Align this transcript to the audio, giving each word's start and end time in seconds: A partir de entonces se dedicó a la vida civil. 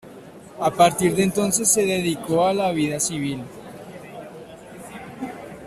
A 0.59 0.71
partir 0.71 1.13
de 1.15 1.21
entonces 1.21 1.71
se 1.71 1.85
dedicó 1.85 2.47
a 2.47 2.55
la 2.55 2.71
vida 2.71 2.99
civil. 2.99 3.43